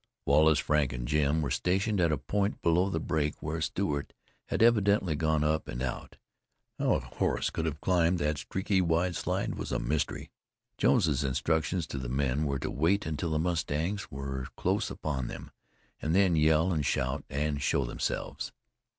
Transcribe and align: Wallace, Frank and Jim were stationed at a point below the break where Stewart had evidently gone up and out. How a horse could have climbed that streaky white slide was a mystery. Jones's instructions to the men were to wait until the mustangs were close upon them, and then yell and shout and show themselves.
Wallace, 0.25 0.57
Frank 0.57 0.93
and 0.93 1.07
Jim 1.07 1.43
were 1.43 1.51
stationed 1.51 2.01
at 2.01 2.11
a 2.11 2.17
point 2.17 2.63
below 2.63 2.89
the 2.89 2.99
break 2.99 3.35
where 3.39 3.61
Stewart 3.61 4.13
had 4.47 4.63
evidently 4.63 5.15
gone 5.15 5.43
up 5.43 5.67
and 5.67 5.79
out. 5.83 6.17
How 6.79 6.95
a 6.95 6.99
horse 7.01 7.51
could 7.51 7.67
have 7.67 7.79
climbed 7.81 8.17
that 8.17 8.39
streaky 8.39 8.81
white 8.81 9.13
slide 9.15 9.53
was 9.53 9.71
a 9.71 9.77
mystery. 9.77 10.31
Jones's 10.79 11.23
instructions 11.23 11.85
to 11.85 11.99
the 11.99 12.09
men 12.09 12.45
were 12.47 12.57
to 12.57 12.71
wait 12.71 13.05
until 13.05 13.29
the 13.29 13.37
mustangs 13.37 14.09
were 14.09 14.47
close 14.57 14.89
upon 14.89 15.27
them, 15.27 15.51
and 16.01 16.15
then 16.15 16.35
yell 16.35 16.73
and 16.73 16.83
shout 16.83 17.23
and 17.29 17.61
show 17.61 17.85
themselves. 17.85 18.51